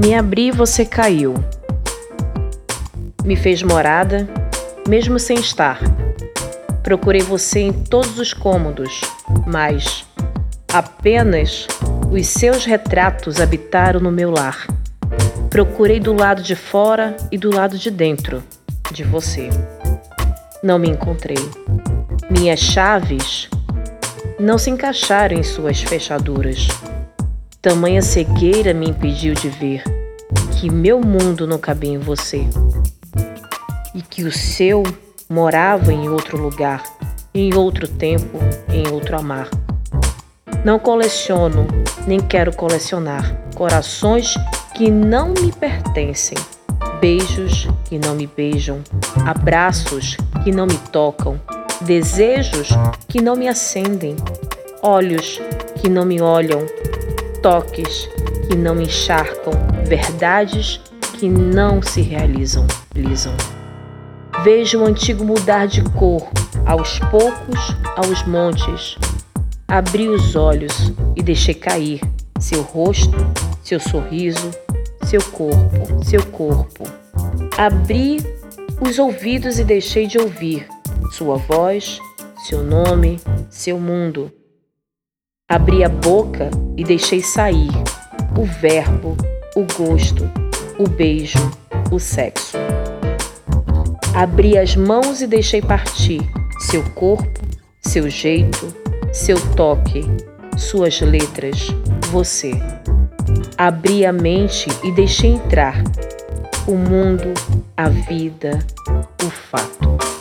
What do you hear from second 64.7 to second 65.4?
o antigo